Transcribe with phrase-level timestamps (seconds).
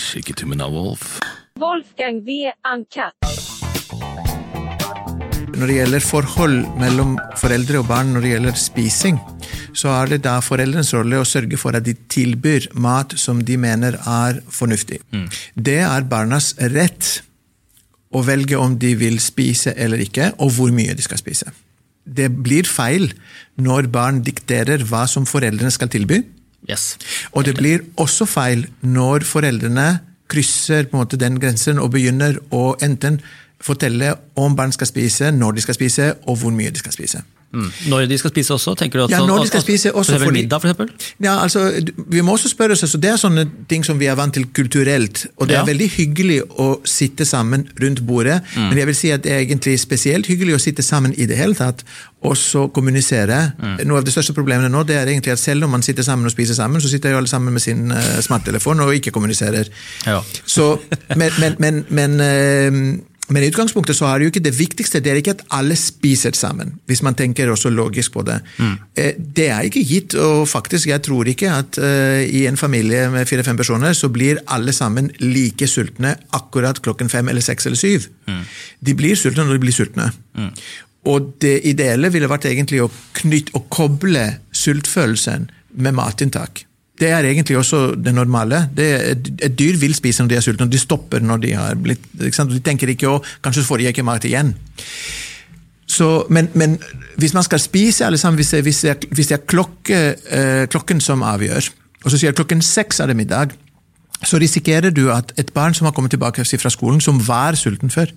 [0.00, 1.18] Skikketummen av Wolf.
[1.60, 2.50] Wolfgang V.
[2.66, 3.14] Uncut.
[5.54, 9.20] Når det gjelder forhold mellom foreldre og barn når det gjelder spising,
[9.74, 13.58] så er det da foreldrenes rolle å sørge for at de tilbyr mat som de
[13.60, 15.00] mener er fornuftig.
[15.54, 17.20] Det er barnas rett
[18.14, 21.50] å velge om de vil spise eller ikke, og hvor mye de skal spise.
[22.04, 23.08] Det blir feil
[23.56, 26.20] når barn dikterer hva som foreldrene skal tilby.
[26.70, 26.96] Yes.
[27.32, 29.88] Og det blir også feil når foreldrene
[30.32, 33.20] krysser på en måte den grensen og begynner å enten
[33.64, 37.22] fortelle om barn skal spise, når de skal spise, og hvor mye de skal spise.
[37.54, 37.70] Mm.
[37.88, 38.74] Når de skal spise også?
[38.78, 40.90] tenker du at Ja, når de skal spise også For middag, for eksempel?
[41.22, 41.70] Ja, altså,
[42.08, 44.46] Vi må også spørre oss, altså, Det er sånne ting som vi er vant til
[44.46, 45.26] kulturelt.
[45.38, 45.64] og Det er Ja.
[45.64, 48.68] veldig hyggelig å sitte sammen rundt bordet, Mm.
[48.68, 51.36] men jeg vil si at det er egentlig spesielt hyggelig å sitte sammen i det
[51.36, 51.84] hele tatt,
[52.24, 53.52] og så kommunisere.
[53.62, 53.86] Mm.
[53.86, 56.24] Noe av det største problemet nå det er egentlig at selv om man sitter sammen
[56.26, 59.68] og spiser sammen, så sitter jo alle sammen med sin uh, smarttelefon og ikke kommuniserer.
[60.06, 60.20] Ja.
[60.46, 60.78] Så,
[61.16, 62.98] men, men, men, men, eh,
[63.32, 65.76] men i utgangspunktet så er det jo ikke det viktigste det er ikke at alle
[65.80, 68.36] spiser sammen, hvis man tenker også logisk på det.
[68.58, 68.74] Mm.
[69.36, 73.28] Det er ikke gitt, og faktisk jeg tror ikke at uh, i en familie med
[73.28, 78.10] fire-fem personer så blir alle sammen like sultne akkurat klokken fem eller seks eller syv.
[78.84, 80.10] De blir sultne når de blir sultne.
[81.08, 84.24] Og det ideelle ville vært egentlig å knytte og koble
[84.56, 86.64] sultfølelsen med matinntak.
[87.00, 88.68] Det er egentlig også det normale.
[88.76, 88.88] Det,
[89.42, 92.04] et, dyr vil spise når de er sultne, og de stopper når de har blitt?
[92.14, 94.54] De tenker ikke å kanskje får jeg ikke mat igjen.
[95.90, 96.78] Så, men, men
[97.20, 100.64] hvis man skal spise, alle sammen, hvis det, hvis det hvis det er klokke, eh,
[100.70, 101.68] klokken som avgjør,
[102.04, 103.56] og så sier jeg klokken seks er det middag,
[104.24, 107.90] så risikerer du at et barn som har kommet tilbake fra skolen, som var sulten
[107.90, 108.12] før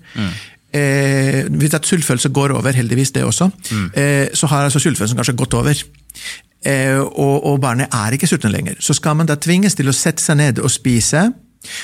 [0.72, 3.50] eh, Hvis at sultfølelse går over, heldigvis det også,
[3.94, 5.82] eh, så har altså sultfølelsen kanskje gått over.
[6.66, 8.80] Eh, og, og barnet er ikke sulten lenger.
[8.80, 11.28] Så skal man da tvinges til å sette seg ned og spise.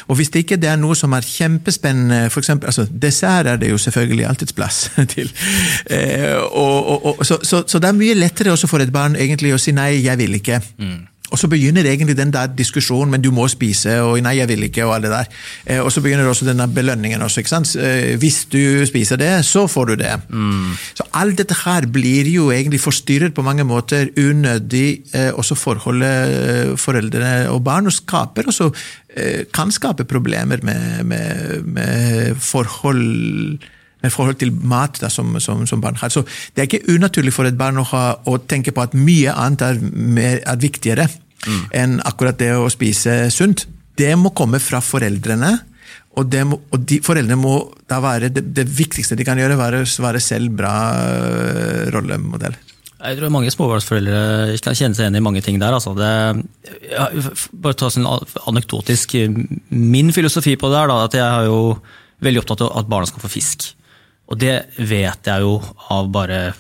[0.09, 3.59] Og hvis det ikke det er noe som er kjempespennende, for eksempel, altså dessert er
[3.61, 5.33] det jo selvfølgelig alltids plass til.
[5.91, 9.19] Eh, og, og, og, så, så, så det er mye lettere også for et barn
[9.19, 10.61] egentlig å si nei, jeg vil ikke.
[11.33, 14.67] Og så begynner egentlig den der diskusjonen, men du må spise, og nei, jeg vil
[14.67, 15.31] ikke, og alt det der.
[15.67, 17.73] Eh, og så begynner også denne belønningen også, ikke sant.
[17.81, 20.13] Eh, hvis du spiser det, så får du det.
[20.95, 26.77] Så alt dette her blir jo egentlig forstyrret på mange måter, unødig, eh, også forholdet
[26.79, 28.69] foreldrene foreldre og barn, og skaper også
[29.55, 33.59] kan skape problemer med, med, med forhold
[34.13, 36.13] forhold til mat da, som, som, som barn har.
[36.13, 39.33] Så Det er ikke unaturlig for et barn å, ha, å tenke på at mye
[39.33, 41.09] annet er, mer, er viktigere
[41.77, 43.67] enn akkurat det å spise sunt.
[43.95, 45.53] Det må komme fra foreldrene,
[46.15, 47.57] og, det må, og de, foreldrene må
[47.91, 52.57] da være det, det viktigste de kan gjøre, være, være selv bra øh, rollemodell.
[53.05, 55.75] Jeg tror mange småbarnsforeldre kan kjenne seg igjen i mange ting der.
[55.77, 55.93] Altså.
[55.99, 56.11] Det,
[56.89, 57.11] ja,
[57.53, 59.19] bare ta sånn anekdotisk.
[59.69, 61.59] Min filosofi på det er da, at jeg er jo
[62.25, 63.67] veldig opptatt av at barna skal få fisk.
[64.31, 65.59] Og det vet jeg jo
[65.93, 66.55] av bare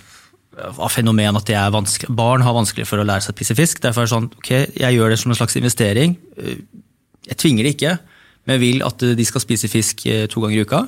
[0.54, 1.70] av fenomen at det er.
[2.14, 3.80] Barn har vanskelig for å lære seg å spise fisk.
[3.82, 6.14] Derfor er det sånn, ok, jeg gjør det som en slags investering.
[7.24, 7.96] Jeg tvinger det ikke,
[8.44, 10.82] men jeg vil at de skal spise fisk eh, to ganger i uka.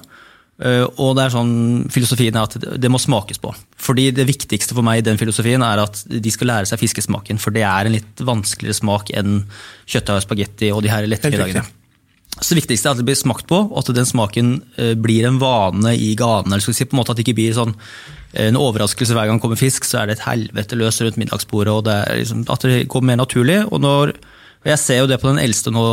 [0.62, 3.54] Eh, Og det er sånn, filosofien er at det- må smakes på.
[3.76, 7.38] Fordi Det viktigste for meg i den filosofien er at de skal lære seg fiskesmaken.
[7.40, 9.46] For det er en litt vanskeligere smak enn
[9.86, 11.64] kjøttdeig og spagetti og de her lette middagene.
[12.36, 15.24] Så Det viktigste er at det blir smakt på, og at den smaken eh, blir
[15.24, 16.52] en vane i ganen.
[16.52, 17.72] Eller skal si på en måte at det ikke blir sånn
[18.34, 21.16] eh, en overraskelse hver gang det kommer fisk, så er det et helvete løs rundt
[21.22, 21.72] middagsbordet.
[21.72, 23.62] og det liksom, At det går mer naturlig.
[23.70, 24.12] og når,
[24.66, 25.86] Jeg ser jo det på den eldste nå,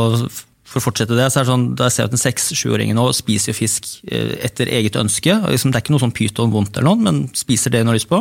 [0.64, 3.06] for å fortsette det, så er det sånn, da jeg ser at en seks-sjuåring nå
[3.16, 5.32] spiser fisk eh, etter eget ønske.
[5.48, 7.96] liksom, Det er ikke noe sånn pyton vondt eller noe, men spiser det hun har
[7.96, 8.20] lyst på.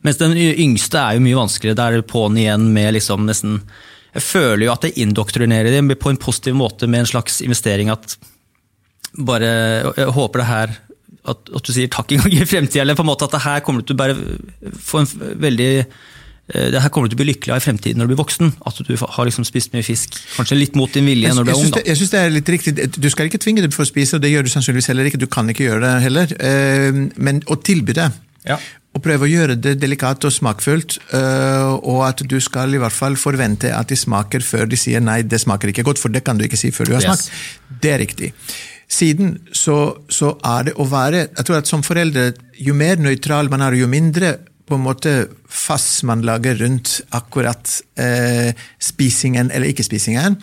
[0.00, 1.76] Mens den yngste er jo mye vanskeligere.
[1.76, 3.60] Der er det på'n igjen med liksom nesten
[4.14, 7.90] Jeg føler jo at det indoktrinerer dem på en positiv måte med en slags investering
[7.92, 8.16] at
[9.26, 9.50] bare
[9.96, 10.76] Jeg håper det her
[11.30, 13.42] at, at du sier takk en gang i fremtiden, eller på en måte at det
[13.44, 14.14] her kommer du til å bare
[14.80, 15.08] få en
[15.42, 18.12] veldig eh, det her kommer du til å bli lykkelig av i fremtiden når du
[18.14, 18.52] blir voksen.
[18.66, 20.16] At du har liksom spist mye fisk.
[20.38, 21.68] Kanskje litt mot din vilje Jeg, jeg, når du er ung.
[21.74, 21.76] da.
[21.82, 22.74] det, jeg synes det er litt riktig.
[22.96, 25.20] Du skal ikke tvinge dem for å spise, og det gjør du sannsynligvis heller ikke.
[25.20, 26.34] Du kan ikke gjøre det heller.
[26.40, 28.08] Eh, Men å tilby det,
[28.48, 28.56] Ja.
[28.90, 32.92] Og prøve å gjøre det delikat og smakfullt, eh, og at du skal i hvert
[32.96, 36.24] fall forvente at de smaker før de sier nei, det smaker ikke godt, for det
[36.26, 37.28] kan du ikke si før du har Yes.
[37.28, 37.78] smakt.
[37.84, 38.32] Det er riktig.
[38.90, 39.76] Siden så,
[40.10, 43.76] så er det å være Jeg tror at som foreldre, jo mer nøytral man er,
[43.78, 44.32] jo mindre
[44.66, 45.12] på en måte
[45.50, 48.50] fass man lager rundt akkurat eh,
[48.82, 50.36] spisingen eller ikke-spisingen,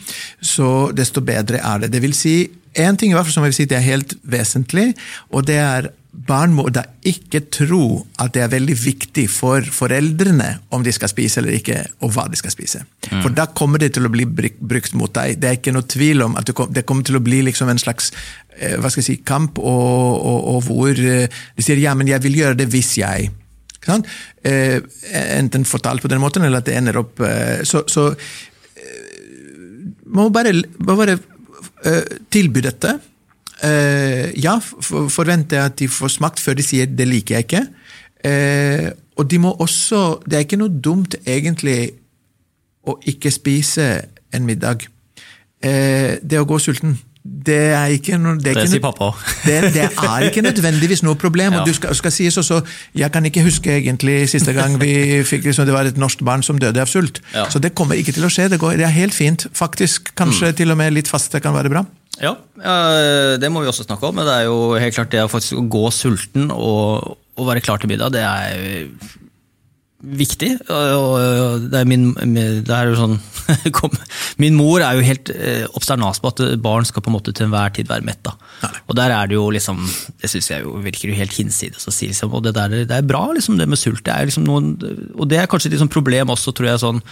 [0.44, 1.92] så desto bedre er det.
[1.94, 2.34] Det vil si,
[2.76, 4.90] én ting i hvert fall som jeg vil si det er helt vesentlig,
[5.32, 5.88] og det er
[6.26, 7.82] barn må da ikke tro
[8.22, 12.26] at det er veldig viktig for foreldrene om de skal spise eller ikke, og hva
[12.32, 12.82] de skal spise.
[13.10, 15.38] For da kommer det til å bli brukt mot deg.
[15.42, 18.10] Det er ikke noe tvil om at det kommer til å bli liksom en slags
[18.58, 22.10] eh, hva skal jeg si, kamp, og, og, og hvor eh, de sier ja, men
[22.10, 23.30] jeg vil gjøre det hvis jeg.
[23.88, 24.80] Eh,
[25.38, 27.22] enten fortalt på den måten, eller at det ender opp
[27.64, 28.10] Så, så
[30.12, 31.20] må bare, bare
[32.34, 32.98] tilby dette.
[33.64, 37.68] Eh, ja, for, jeg at de får smakt før de sier 'det liker jeg ikke'.
[38.28, 41.92] Uh, og de må også Det er ikke noe dumt, egentlig,
[42.88, 44.02] å ikke spise
[44.34, 44.88] en middag.
[45.66, 46.98] Uh, det å gå sulten,
[47.46, 49.22] det er ikke noe Det, Det sier pappa òg.
[49.48, 51.54] det, det er ikke nødvendigvis noe problem.
[51.54, 51.62] Ja.
[51.62, 52.62] og du skal, skal sies også,
[52.96, 54.94] Jeg kan ikke huske egentlig siste gang vi
[55.32, 57.22] fikk liksom, det var et norsk barn som døde av sult.
[57.34, 57.50] Ja.
[57.50, 58.50] Så det kommer ikke til å skje.
[58.50, 59.48] Det, går, det er helt fint.
[59.54, 61.86] Faktisk, Kanskje til og med litt faste kan være bra.
[62.24, 64.18] Ja, eh, det må vi også snakke om.
[64.18, 67.82] Men det er jo helt klart det å faktisk gå sulten og, og være klar
[67.82, 68.98] til middag, det er
[69.98, 70.52] viktig.
[70.70, 73.16] Og det er min, det er jo sånn,
[74.44, 77.48] min mor er jo helt eh, obsternas på at barn skal på en måte til
[77.48, 78.36] enhver tid være metta.
[78.88, 79.82] Og der er det jo liksom,
[80.22, 82.12] det syns jeg jo virker jo helt hinsides å si.
[82.12, 84.04] Liksom, og det, der, det er bra, liksom, det med sult.
[84.06, 84.76] Det er liksom noen,
[85.18, 86.84] og det er kanskje et liksom problem også, tror jeg.
[86.86, 87.04] sånn,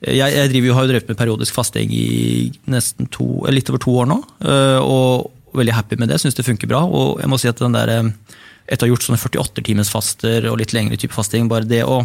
[0.00, 2.50] jeg, jeg driver har jo drevet med periodisk fasting i
[3.12, 6.20] to, litt over to år nå, eh, og veldig happy med det.
[6.22, 6.84] Syns det funker bra.
[6.86, 8.36] Og jeg må si at den der, eh,
[8.70, 12.00] etter å ha gjort sånne 48-timersfaster og litt lengre type fasting, bare det å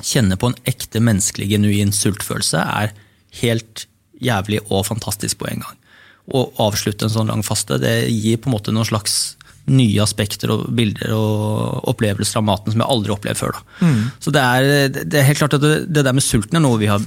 [0.00, 2.94] kjenne på en ekte menneskelig, genuin sultfølelse er
[3.42, 3.86] helt
[4.22, 5.78] jævlig og fantastisk på en gang.
[6.32, 9.36] Å avslutte en sånn lang faste, det gir på en måte noen slags
[9.70, 13.58] nye aspekter og bilder og opplevelser av maten som jeg aldri opplevd før.
[13.58, 13.90] Da.
[14.22, 16.80] Så det er, det er helt klart at det, det der med sulten er noe
[16.82, 17.02] vi har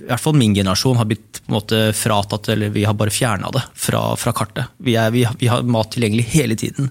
[0.00, 3.12] i hvert fall min generasjon har blitt på en måte fratatt, eller vi har bare
[3.14, 4.72] fjerna det fra, fra kartet.
[4.82, 6.90] Vi, er, vi, vi har mat tilgjengelig hele tiden.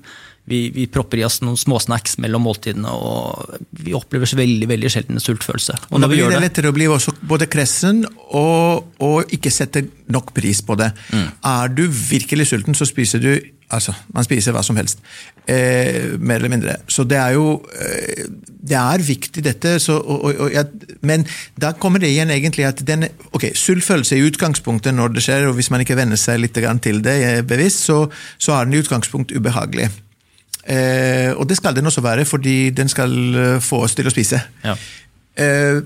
[0.50, 5.20] Vi, vi propper i oss noen småsnacks mellom måltidene, og vi opplever veldig veldig sjelden
[5.20, 5.76] en sultfølelse.
[5.90, 9.84] Og Og da blir det lettere å bli også både kressen og, og ikke sette
[10.10, 10.90] nok pris på det.
[11.14, 11.28] Mm.
[11.52, 13.34] Er du virkelig sulten, så spiser du
[13.70, 15.02] Altså, man spiser hva som helst.
[15.46, 16.76] Eh, mer eller mindre.
[16.90, 18.26] Så det er jo eh,
[18.70, 19.76] Det er viktig, dette.
[19.80, 20.64] Så, og, og, og, ja,
[21.02, 21.26] men
[21.62, 25.58] da kommer det igjen egentlig at den Ok, sultfølelse i utgangspunktet når det skjer, og
[25.60, 28.08] hvis man ikke venner seg litt til det eh, bevisst, så,
[28.38, 29.90] så er den i utgangspunkt ubehagelig.
[30.70, 34.14] Eh, og det skal den også være, fordi den skal eh, få oss til å
[34.14, 34.42] spise.
[34.66, 34.76] Ja.
[35.40, 35.82] Eh,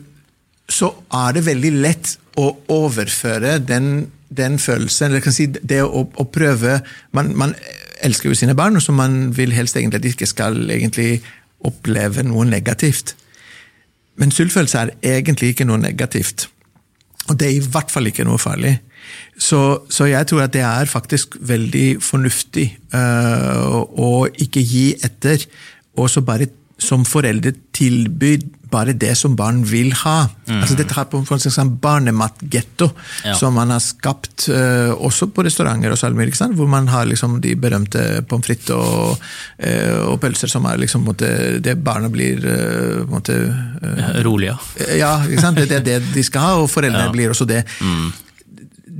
[0.69, 5.81] så er det veldig lett å overføre den, den følelsen, eller jeg kan si det
[5.85, 6.79] å, å prøve
[7.13, 7.55] man, man
[8.03, 11.21] elsker jo sine barn, og så man vil helst egentlig at de ikke skal egentlig
[11.63, 13.15] oppleve noe negativt.
[14.19, 16.47] Men sultfølelse er egentlig ikke noe negativt.
[17.31, 18.75] Og det er i hvert fall ikke noe farlig.
[19.39, 25.43] Så, så jeg tror at det er faktisk veldig fornuftig øh, å ikke gi etter,
[25.99, 26.49] og så bare
[26.79, 28.35] som foreldre tilby
[28.73, 30.15] bare det som barn vil ha.
[30.49, 32.89] Altså Dette her på en sånn barnematgetto
[33.23, 33.35] Ja.
[33.39, 37.53] som man har skapt uh, også på restauranter og salmer, hvor man har liksom de
[37.55, 39.17] berømte pommes frites og,
[39.63, 41.29] uh, og pølser som er liksom måte,
[41.63, 43.37] det barna blir uh, måte,
[43.83, 44.51] eh, rolig,
[44.97, 45.13] ja.
[45.29, 45.61] ikke sant?
[45.63, 47.11] Det er det de skal ha, og foreldrene Ja.
[47.15, 47.63] blir også det.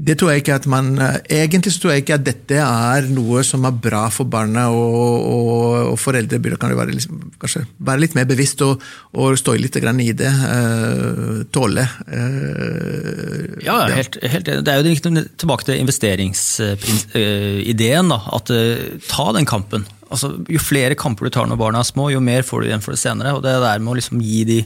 [0.03, 3.01] Det tror jeg ikke at man, eh, Egentlig så tror jeg ikke at dette er
[3.13, 7.61] noe som er bra for barna, og, og, og foreldre burde kan være, liksom, kanskje
[7.79, 8.73] være litt mer bevisst og,
[9.15, 10.33] og stå litt grann i det.
[10.33, 11.83] Uh, tåle.
[12.09, 14.63] Uh, Ja, ja, helt, helt enig.
[14.65, 18.07] Det er jo riktig tilbake til investeringsideen.
[18.11, 18.47] da, at
[19.07, 19.81] Ta den kampen.
[20.11, 22.83] Altså, jo flere kamper du tar når barna er små, jo mer får du igjen
[22.83, 23.33] for det senere.
[23.37, 24.59] og Det der med å liksom gi de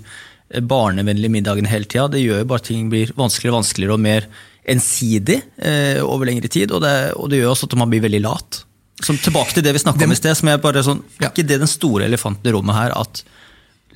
[0.63, 4.03] barnevennlige middagene hele tida, det gjør jo bare at ting blir vanskeligere og vanskeligere og
[4.03, 4.27] mer
[4.67, 6.71] ensidig eh, over lengre tid.
[6.75, 8.63] Og det, og det gjør også at man blir veldig lat.
[9.03, 11.29] Som tilbake til det vi snakka om i sted, som er bare sånn, Ja.
[11.29, 13.23] ikke det den store elefanten i rommet her, at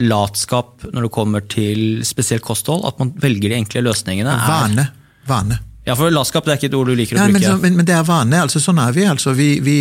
[0.01, 4.29] latskap når det kommer til spesielt kosthold, at man velger de enkle løsningene.
[4.31, 4.87] er- Vane.
[5.27, 5.59] Vane.
[5.81, 7.55] Ja, for latskap det er ikke et ord du liker å Ja, men, bruke.
[7.63, 8.37] men, men det er vane.
[8.43, 9.01] altså Sånn er vi.
[9.09, 9.75] altså vi, vi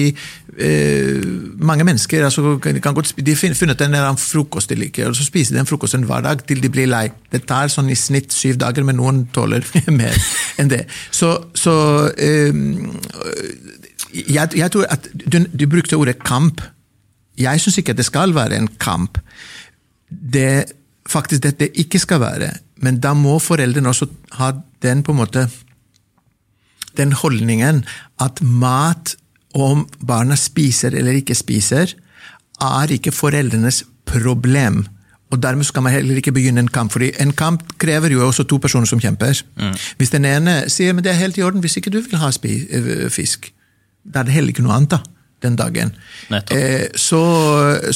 [0.57, 1.19] eh,
[1.61, 5.11] Mange mennesker altså, kan kan godt, de har funnet en eller annen frokost de liker,
[5.11, 7.11] og så spiser de den frokosten hver dag til de blir lei.
[7.31, 9.61] Det tar sånn i snitt syv dager, men noen tåler
[10.01, 10.17] mer
[10.57, 10.87] enn det.
[11.13, 11.75] Så, så
[12.17, 12.49] eh,
[14.15, 16.65] jeg, jeg tror at du, du brukte ordet kamp.
[17.41, 19.21] Jeg syns ikke at det skal være en kamp.
[20.09, 20.65] Det
[21.11, 22.55] faktisk dette ikke skal være.
[22.85, 24.09] Men da må foreldrene også
[24.41, 25.45] ha den på en måte
[26.99, 27.85] den holdningen
[28.21, 29.17] at mat,
[29.55, 31.95] om barna spiser eller ikke spiser,
[32.61, 34.85] er ikke foreldrenes problem.
[35.31, 38.45] Og Dermed skal man heller ikke begynne en kamp, fordi en kamp krever jo også
[38.45, 39.43] to personer som kjemper.
[39.99, 42.31] Hvis den ene sier men det er helt i orden hvis ikke du vil ha
[42.31, 43.53] eh, fisk,
[44.05, 44.91] da er det heller ikke noe annet.
[44.91, 45.03] da.
[45.43, 45.93] Den dagen.
[46.31, 47.21] Eh, så,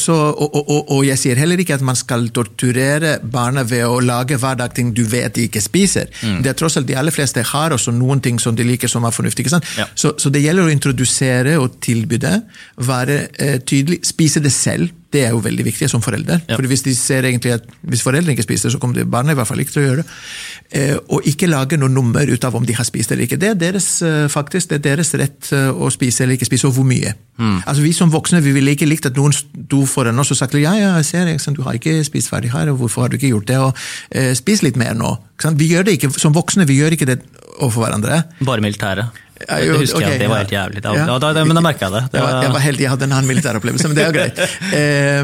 [0.01, 4.01] så, og, og, og, jeg sier heller ikke at man skal torturere barna ved å
[4.03, 6.09] lage hverdagsting ting du vet de ikke spiser.
[6.25, 6.41] Mm.
[6.45, 9.05] Det er tross alt De aller fleste har også noen ting som de liker som
[9.05, 9.47] er fornuftig.
[9.79, 9.87] Ja.
[9.95, 12.37] Så, så det gjelder å introdusere og tilby det,
[12.81, 14.93] være eh, tydelig, spise det selv.
[15.15, 16.43] Det er jo veldig viktig som forelder.
[16.49, 16.59] Ja.
[16.59, 19.87] For hvis hvis foreldrene ikke spiser, så kommer barna i hvert fall ikke til å
[19.87, 20.07] gjøre det.
[20.75, 23.39] Eh, og ikke lage noe nummer ut av om de har spist eller ikke.
[23.41, 26.69] Det er deres, eh, faktisk, det er deres rett eh, å spise eller ikke spise,
[26.69, 27.15] og hvor mye.
[27.39, 30.55] Altså Vi som voksne vi ville ikke likt at noen sto foran oss og sagt
[30.55, 33.19] ja, ja, jeg ser, ikke du har ikke spist ferdig her, og hvorfor har du
[33.19, 33.59] ikke gjort det?
[33.59, 35.17] og eh, Spis litt mer nå.
[35.59, 37.21] Vi gjør det ikke, Som voksne vi gjør ikke det
[37.59, 38.23] overfor hverandre.
[38.47, 39.24] Bare militæret.
[39.43, 40.83] Ja, jo, det husker ok, jeg, det var helt jævlig.
[40.85, 41.07] Da, Ja.
[41.19, 42.03] da, da, men da merka jeg det.
[42.13, 44.39] det Jeg var, jeg var heldig, jeg hadde en annen militæropplevelse, men det er greit.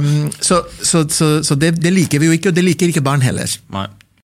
[0.03, 3.05] Um, så så, så, så det, det liker vi jo ikke, og det liker ikke
[3.07, 3.47] barn heller.
[3.71, 3.87] Nei.